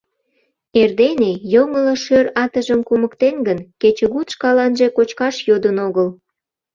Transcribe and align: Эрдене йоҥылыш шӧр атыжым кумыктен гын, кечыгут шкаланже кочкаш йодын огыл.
Эрдене 0.81 1.31
йоҥылыш 1.53 2.01
шӧр 2.05 2.25
атыжым 2.43 2.81
кумыктен 2.87 3.35
гын, 3.47 3.59
кечыгут 3.81 4.27
шкаланже 4.33 4.87
кочкаш 4.97 5.35
йодын 5.49 5.77
огыл. 5.87 6.07